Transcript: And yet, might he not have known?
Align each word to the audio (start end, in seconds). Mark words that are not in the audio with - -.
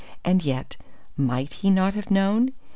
And 0.25 0.43
yet, 0.43 0.77
might 1.15 1.53
he 1.53 1.69
not 1.69 1.93
have 1.93 2.09
known? 2.09 2.53